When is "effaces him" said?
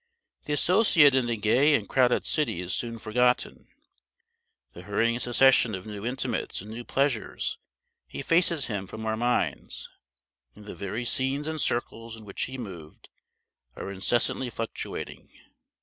8.09-8.87